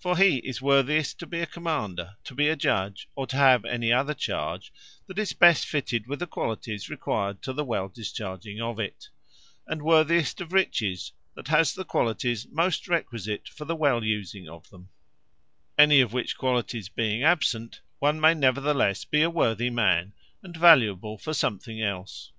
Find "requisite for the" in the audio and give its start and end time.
12.88-13.76